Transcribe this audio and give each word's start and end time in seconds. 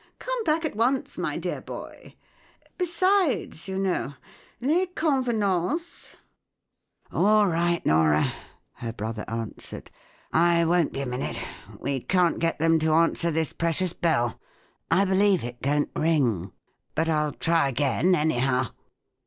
Come 0.17 0.43
back 0.45 0.65
at 0.65 0.75
once, 0.75 1.15
my 1.19 1.37
dear 1.37 1.61
boy. 1.61 2.15
Besides, 2.79 3.67
you 3.69 3.77
know, 3.77 4.15
les 4.59 4.87
convenances 4.87 6.15
/"" 6.15 6.15
All 7.11 7.45
right; 7.45 7.85
Nora," 7.85 8.25
her 8.77 8.93
brother 8.93 9.23
answered;" 9.27 9.91
I 10.53 10.65
won't 10.65 10.91
be 10.93 11.01
a 11.01 11.05
minute. 11.05 11.39
We 11.79 11.99
can't 11.99 12.39
get 12.39 12.57
them 12.57 12.79
to 12.79 12.93
answer 12.93 13.29
this 13.29 13.53
precious 13.53 13.93
bell. 13.93 14.39
I 14.89 15.05
believe 15.05 15.43
it 15.43 15.61
don't 15.61 15.91
ring! 15.95 16.51
But 16.95 17.07
I'll 17.07 17.33
try 17.33 17.69
again, 17.69 18.15
anyhow." 18.15 18.69